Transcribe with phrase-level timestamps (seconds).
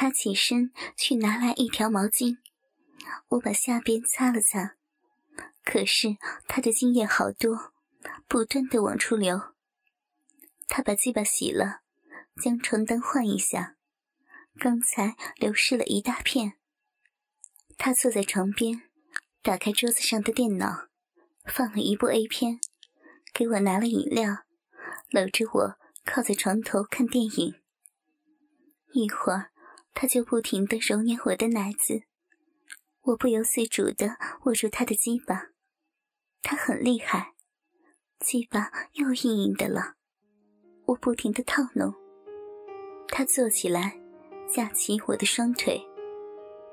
[0.00, 2.38] 他起身去拿来一条毛巾，
[3.28, 4.76] 我把下边擦了擦，
[5.62, 6.16] 可是
[6.48, 7.74] 他的精液好多，
[8.26, 9.52] 不断的往出流。
[10.68, 11.82] 他把鸡巴洗了，
[12.42, 13.76] 将床单换一下，
[14.58, 16.54] 刚才流失了一大片。
[17.76, 18.80] 他坐在床边，
[19.42, 20.88] 打开桌子上的电脑，
[21.44, 22.58] 放了一部 A 片，
[23.34, 24.44] 给我拿了饮料，
[25.10, 27.60] 搂着我靠在床头看电影。
[28.94, 29.49] 一会儿，
[30.00, 32.04] 他就不停的揉捏我的奶子，
[33.02, 34.16] 我不由自主的
[34.46, 35.48] 握住他的鸡巴，
[36.40, 37.34] 他很厉害，
[38.18, 39.96] 鸡巴又硬硬的了。
[40.86, 41.92] 我不停的套弄，
[43.08, 44.00] 他坐起来，
[44.48, 45.78] 架起我的双腿，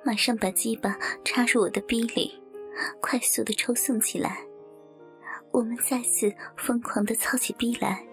[0.06, 2.42] 马上把鸡巴插入我的逼里，
[3.02, 4.40] 快速的抽送起来。
[5.52, 8.08] 我们再次疯狂的操起逼来。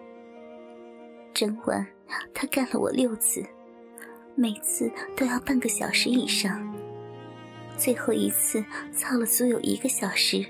[1.33, 1.87] 整晚，
[2.34, 3.47] 他干了我六次，
[4.37, 6.73] 每次都要半个小时以上。
[7.77, 10.45] 最后一次操了足有一个小时，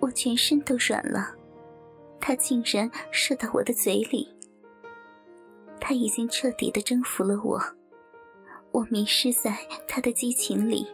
[0.00, 1.34] 我全身都软了，
[2.20, 4.28] 他竟然射到我的嘴里。
[5.80, 7.58] 他已经彻底的征服了我，
[8.70, 9.56] 我迷失在
[9.88, 10.86] 他的激情里。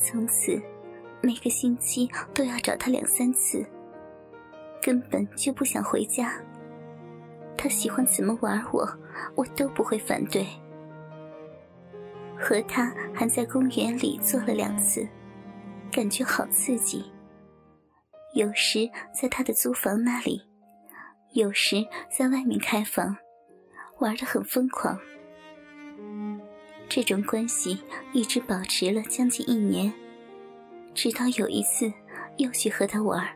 [0.00, 0.60] 从此，
[1.20, 3.64] 每个星期都要找他两三次，
[4.82, 6.40] 根本就不想回家。
[7.56, 8.88] 他喜欢怎么玩我，
[9.34, 10.46] 我都不会反对。
[12.40, 15.06] 和他还在公园里坐了两次，
[15.90, 17.04] 感觉好刺激。
[18.34, 20.42] 有时在他的租房那里，
[21.32, 23.16] 有时在外面开房。
[23.98, 24.96] 玩得很疯狂，
[26.88, 29.92] 这种关系一直保持了将近一年，
[30.94, 31.92] 直到有一次
[32.36, 33.28] 又去和他玩，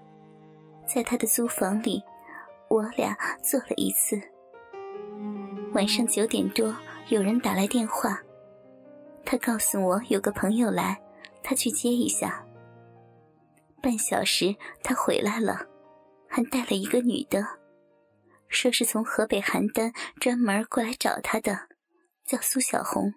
[0.86, 2.00] 在他的租房里，
[2.68, 4.22] 我俩做了一次。
[5.72, 6.72] 晚上九点多，
[7.08, 8.22] 有人打来电话，
[9.24, 11.00] 他告诉我有个朋友来，
[11.42, 12.46] 他去接一下。
[13.80, 15.66] 半小时他回来了，
[16.28, 17.58] 还带了一个女的。
[18.48, 21.68] 说是从河北邯郸专门过来找他的，
[22.26, 23.14] 叫苏小红。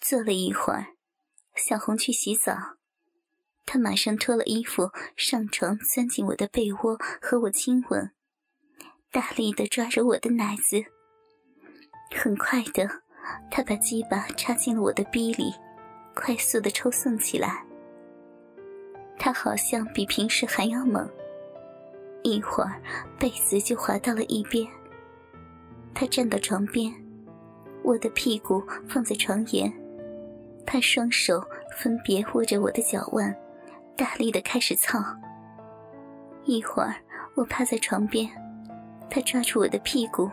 [0.00, 0.94] 坐了一会儿，
[1.56, 2.76] 小红去洗澡，
[3.66, 8.12] 他马上脱了衣服上床，钻进我的被窝和我亲吻，
[9.10, 10.84] 大力的抓着我的奶子。
[12.14, 13.01] 很快的，
[13.50, 15.54] 他把鸡巴插进了我的逼里，
[16.14, 17.62] 快速的抽送起来。
[19.18, 21.08] 他好像比平时还要猛。
[22.22, 22.80] 一会儿，
[23.18, 24.66] 被子就滑到了一边。
[25.94, 26.92] 他站到床边，
[27.82, 29.72] 我的屁股放在床沿，
[30.66, 31.42] 他双手
[31.76, 33.34] 分别握着我的脚腕，
[33.96, 34.98] 大力的开始操。
[36.44, 36.94] 一会儿，
[37.34, 38.28] 我趴在床边，
[39.10, 40.30] 他抓住我的屁股，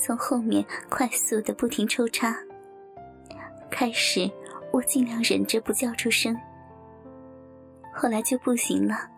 [0.00, 2.34] 从后面快速的不停抽插。
[3.70, 4.30] 开始，
[4.72, 6.34] 我尽量忍着不叫出声，
[7.94, 9.10] 后来就不行了，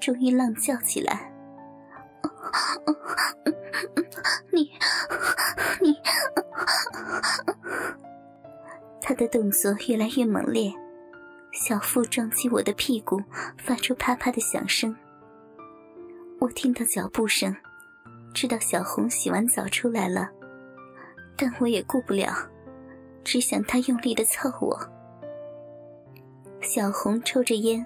[0.00, 1.32] 终于浪叫起来。
[4.52, 4.70] 你，
[5.80, 5.96] 你，
[9.02, 10.72] 他的动作越来越猛烈，
[11.52, 13.20] 小腹撞击我的屁股，
[13.58, 14.96] 发出啪啪的响声。
[16.38, 17.54] 我听到脚步声，
[18.32, 20.28] 知道小红洗完澡出来了，
[21.36, 22.32] 但我也顾不了，
[23.24, 24.78] 只想他用力的操我。
[26.60, 27.84] 小红抽着烟，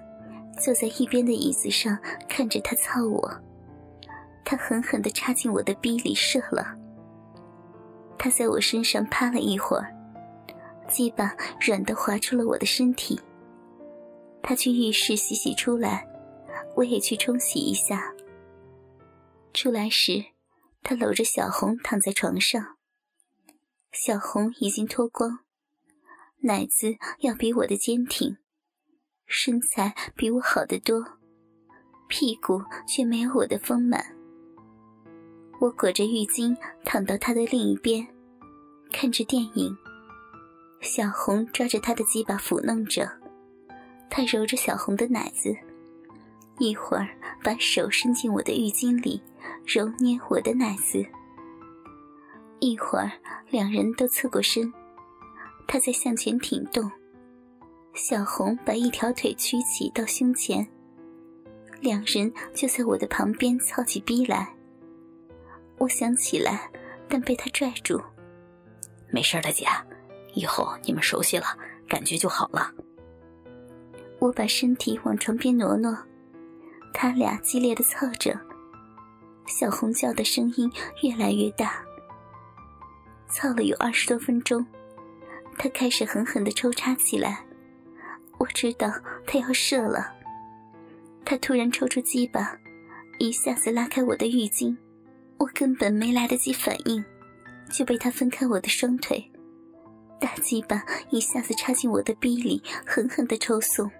[0.59, 1.97] 坐在一边的椅子上，
[2.29, 3.41] 看着他操我。
[4.43, 6.75] 他狠狠地插进我的逼里射了。
[8.17, 9.91] 他在我身上趴了一会儿，
[10.87, 13.19] 鸡巴软的滑出了我的身体。
[14.43, 16.07] 他去浴室洗洗出来，
[16.75, 18.13] 我也去冲洗一下。
[19.53, 20.23] 出来时，
[20.87, 22.77] 他搂着小红躺在床上。
[23.91, 25.39] 小红已经脱光，
[26.41, 28.37] 奶子要比我的坚挺，
[29.25, 31.03] 身材比我好得多，
[32.07, 34.15] 屁股却没有我的丰满。
[35.59, 38.05] 我裹着浴巾躺到他的另一边，
[38.91, 39.75] 看着电影。
[40.81, 43.09] 小红抓着他的鸡巴抚弄着，
[44.07, 45.57] 他揉着小红的奶子，
[46.57, 47.07] 一会儿
[47.43, 49.21] 把手伸进我的浴巾里
[49.65, 51.05] 揉捏我的奶子，
[52.59, 53.11] 一会儿
[53.49, 54.71] 两人都侧过身，
[55.67, 56.89] 他在向前挺动，
[57.93, 60.65] 小红把一条腿曲起到胸前，
[61.81, 64.53] 两人就在我的旁边操起逼来。
[65.77, 66.71] 我想起来，
[67.09, 68.01] 但被他拽住。
[69.11, 69.65] 没事的，姐，
[70.33, 71.45] 以后你们熟悉了，
[71.89, 72.71] 感觉就好了。
[74.19, 75.97] 我把身体往床边挪挪，
[76.97, 78.39] 他俩激烈的操着，
[79.45, 80.71] 小红叫的声音
[81.03, 81.83] 越来越大。
[83.27, 84.65] 操了有二十多分钟，
[85.57, 87.45] 他开始狠狠的抽插起来，
[88.37, 88.89] 我知道
[89.27, 90.13] 他要射了。
[91.25, 92.57] 他突然抽出鸡巴，
[93.19, 94.75] 一下子拉开我的浴巾，
[95.37, 97.03] 我根本没来得及反应，
[97.69, 99.29] 就被他分开我的双腿，
[100.17, 103.91] 大鸡巴一下子插进我的逼里，狠狠的抽送。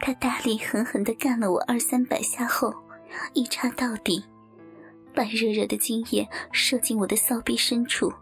[0.00, 2.74] 他大力狠狠的干了我二三百下后，
[3.34, 4.24] 一插到底，
[5.14, 8.12] 把热热的精液射进我的骚逼深处。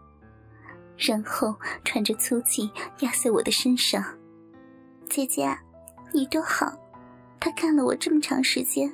[0.97, 1.55] 然后
[1.85, 4.03] 喘着粗气压在我的身上，
[5.09, 5.57] 姐姐，
[6.11, 6.77] 你多好，
[7.39, 8.93] 他干了我这么长时间，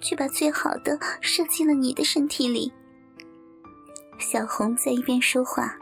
[0.00, 2.72] 却把最好的射进了你的身体里。
[4.18, 5.78] 小红在一边说话：“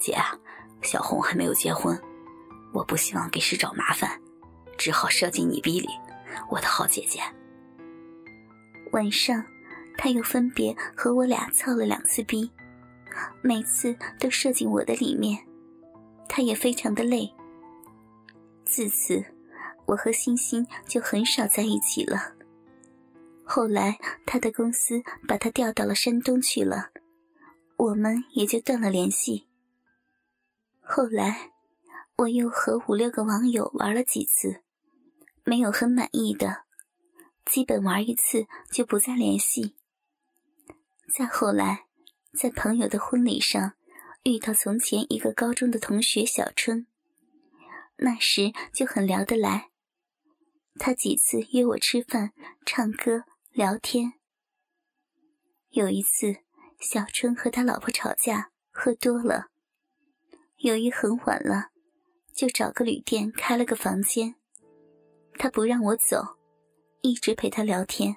[0.00, 0.16] 姐，
[0.80, 2.00] 小红还没有结婚，
[2.72, 4.18] 我不希望给师找麻烦，
[4.76, 5.88] 只好射进你逼里，
[6.50, 7.20] 我的好姐姐。”
[8.92, 9.44] 晚上，
[9.98, 12.50] 他又分别和我俩操了两次逼。
[13.40, 15.38] 每次都射进我的里面，
[16.28, 17.32] 他也非常的累。
[18.66, 19.24] 自此，
[19.86, 22.34] 我和星星就很少在一起了。
[23.42, 26.90] 后来，他的公司把他调到了山东去了，
[27.76, 29.46] 我们也就断了联系。
[30.82, 31.52] 后来，
[32.16, 34.62] 我又和五六个网友玩了几次，
[35.46, 36.64] 没有很满意的，
[37.44, 39.74] 基本玩一次就不再联系。
[41.08, 41.86] 再后来。
[42.38, 43.72] 在朋友的婚礼上，
[44.24, 46.86] 遇到从前一个高中的同学小春，
[47.96, 49.70] 那时就很聊得来。
[50.78, 52.34] 他几次约我吃饭、
[52.66, 54.12] 唱歌、聊天。
[55.70, 56.40] 有一次，
[56.78, 59.46] 小春和他老婆吵架，喝多了。
[60.58, 61.70] 由于很晚了，
[62.34, 64.34] 就找个旅店开了个房间。
[65.38, 66.36] 他不让我走，
[67.02, 68.16] 一直陪他聊天。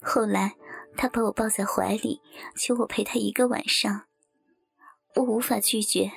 [0.00, 0.56] 后来。
[1.00, 2.20] 他把我抱在怀里，
[2.56, 4.06] 求我陪他一个晚上。
[5.14, 6.10] 我无法拒绝，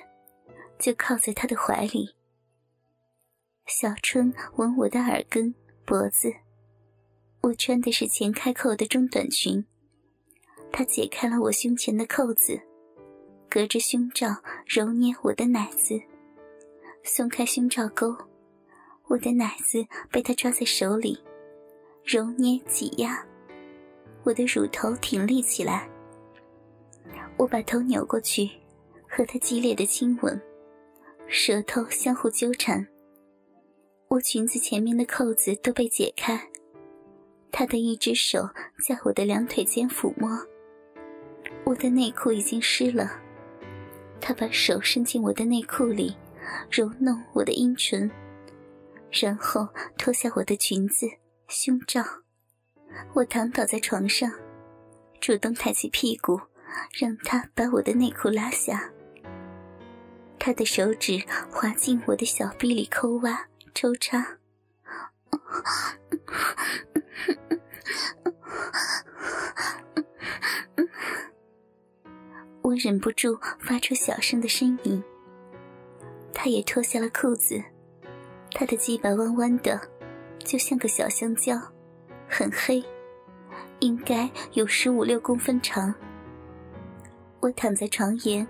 [0.79, 2.15] 就靠在他的怀里。
[3.67, 5.53] 小春吻我的耳根、
[5.85, 6.33] 脖子。
[7.41, 9.63] 我穿的是前开扣的中短裙，
[10.71, 12.59] 他解开了我胸前的扣子，
[13.47, 14.29] 隔着胸罩
[14.65, 16.01] 揉捏我的奶子，
[17.03, 18.17] 松开胸罩钩，
[19.11, 21.19] 我的奶子被他抓在手里，
[22.05, 23.21] 揉捏挤压。
[24.23, 25.89] 我的乳头挺立起来，
[27.35, 28.49] 我把头扭过去，
[29.09, 30.41] 和他激烈的亲吻，
[31.27, 32.87] 舌头相互纠缠。
[34.07, 36.49] 我裙子前面的扣子都被解开，
[37.51, 38.49] 他的一只手
[38.87, 40.29] 在我的两腿间抚摸。
[41.65, 43.11] 我的内裤已经湿了，
[44.21, 46.15] 他把手伸进我的内裤里，
[46.69, 48.09] 揉弄我的阴唇，
[49.11, 49.67] 然后
[49.97, 51.07] 脱下我的裙子、
[51.47, 52.03] 胸罩。
[53.13, 54.31] 我躺倒在床上，
[55.19, 56.39] 主动抬起屁股，
[56.99, 58.91] 让他把我的内裤拉下。
[60.39, 64.37] 他的手指滑进我的小臂里抠挖、抽插，
[72.61, 75.03] 我忍不住发出小声的呻吟。
[76.33, 77.63] 他也脱下了裤子，
[78.53, 79.79] 他的鸡巴弯弯的，
[80.39, 81.59] 就像个小香蕉。
[82.33, 82.81] 很黑，
[83.79, 85.93] 应该有十五六公分长。
[87.41, 88.47] 我躺在床沿，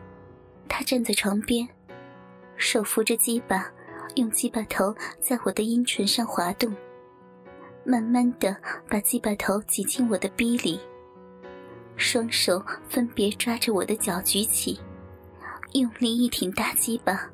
[0.70, 1.68] 他站在床边，
[2.58, 3.72] 手扶着鸡巴，
[4.16, 6.72] 用鸡巴头在我的阴唇上滑动，
[7.84, 8.56] 慢慢的
[8.88, 10.80] 把鸡巴头挤进我的逼里，
[11.96, 14.80] 双手分别抓着我的脚举起，
[15.74, 17.31] 用力一挺大鸡巴，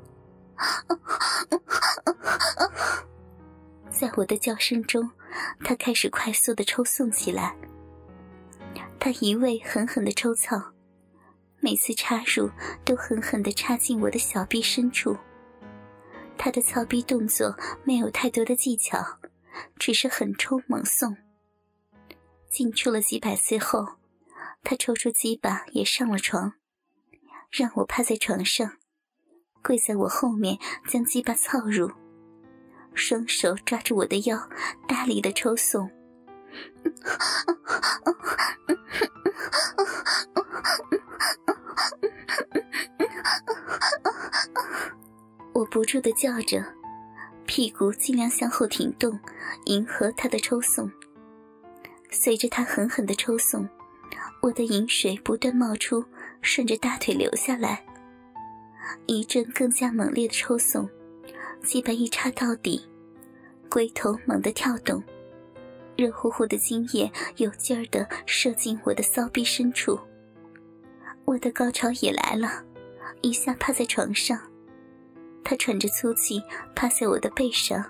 [3.91, 5.11] 在我的叫声中。
[5.63, 7.55] 他开始快速的抽送起来，
[8.99, 10.73] 他一味狠狠的抽操，
[11.59, 12.49] 每次插入
[12.83, 15.15] 都狠狠的插进我的小臂深处。
[16.37, 19.19] 他的操逼动作没有太多的技巧，
[19.77, 21.15] 只是狠抽猛送。
[22.49, 23.97] 进出了几百次后，
[24.63, 26.53] 他抽出鸡巴也上了床，
[27.51, 28.76] 让我趴在床上，
[29.67, 30.57] 跪在我后面
[30.88, 31.91] 将鸡巴操入。
[32.93, 34.47] 双手抓住我的腰，
[34.88, 35.91] 大力的抽送。
[45.51, 46.63] 我不住的叫着，
[47.45, 49.19] 屁股尽量向后挺动，
[49.65, 50.89] 迎合他的抽送。
[52.09, 53.67] 随着他狠狠的抽送，
[54.41, 56.05] 我的饮水不断冒出，
[56.41, 57.83] 顺着大腿流下来。
[59.06, 60.89] 一阵更加猛烈的抽送。
[61.63, 62.88] 鸡巴一插到底，
[63.70, 65.03] 龟头猛地跳动，
[65.98, 70.00] 热乎乎的精液有劲儿地射进我的骚逼深处。
[71.25, 72.63] 我的高潮也来了，
[73.22, 74.39] 一下趴在床上，
[75.44, 76.41] 他喘着粗气
[76.74, 77.84] 趴在我的背上，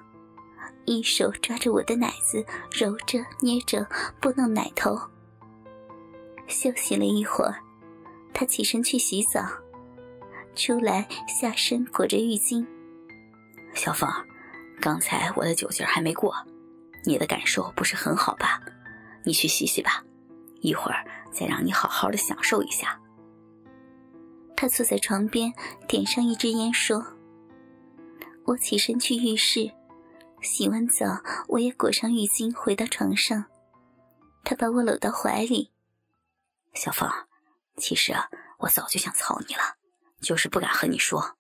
[0.86, 3.86] 一手抓着我的奶子揉着捏着
[4.20, 4.98] 拨弄奶头。
[6.48, 7.54] 休息了一会儿，
[8.34, 9.46] 他起身去洗澡，
[10.58, 12.66] 出来下身裹着浴巾。
[13.74, 14.10] 小凤，
[14.82, 16.36] 刚才我的酒劲还没过，
[17.06, 18.60] 你的感受不是很好吧？
[19.24, 20.04] 你去洗洗吧，
[20.62, 23.00] 一会儿再让你好好的享受一下。
[24.56, 25.54] 他坐在床边，
[25.88, 27.06] 点上一支烟，说
[28.46, 29.72] ：“我起身去浴室，
[30.42, 33.46] 洗完澡，我也裹上浴巾，回到床上。
[34.44, 35.72] 他把我搂到怀里。
[36.74, 37.08] 小凤，
[37.76, 39.77] 其实啊，我早就想操你了，
[40.22, 41.38] 就是不敢和你说。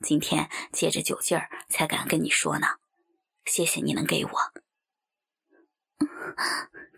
[0.00, 2.66] 今天借着酒劲儿才敢跟你说呢。
[3.44, 4.32] 谢谢你能给我。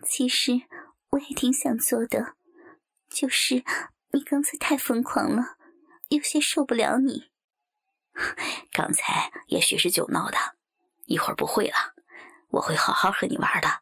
[0.07, 0.53] 其实
[1.11, 2.35] 我也挺想做的，
[3.09, 3.63] 就是。”
[4.15, 5.57] 你刚才太疯狂了，
[6.07, 7.31] 有些受不了你。
[8.71, 10.37] 刚才也许是酒闹的，
[11.03, 11.93] 一会儿不会了，
[12.51, 13.81] 我会好好和你玩的。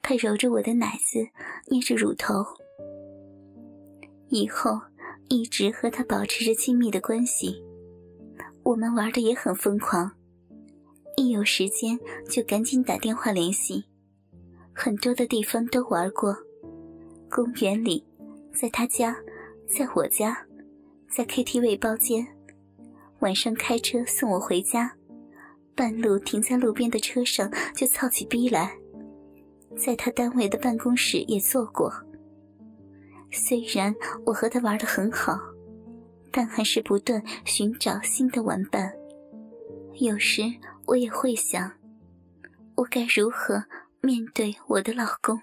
[0.00, 1.30] 他揉着我的奶子，
[1.68, 2.44] 捏着乳头。
[4.30, 4.80] 以后
[5.32, 7.64] 一直和他保持着亲密的关系，
[8.62, 10.12] 我们玩的也很疯狂，
[11.16, 11.98] 一有时间
[12.28, 13.86] 就赶紧打电话联系，
[14.74, 16.36] 很多的地方都玩过，
[17.30, 18.04] 公园里。
[18.52, 19.16] 在他家，
[19.66, 20.46] 在我家，
[21.08, 22.26] 在 KTV 包间，
[23.20, 24.94] 晚上开车送我回家，
[25.74, 28.76] 半路停在路边的车上就操起逼来，
[29.78, 31.90] 在他单位的办公室也坐过。
[33.32, 33.94] 虽然
[34.26, 35.38] 我和他玩的很好，
[36.30, 38.92] 但还是不断寻找新的玩伴。
[39.94, 40.42] 有时
[40.86, 41.72] 我也会想，
[42.76, 43.64] 我该如何
[44.00, 45.40] 面对我的老公。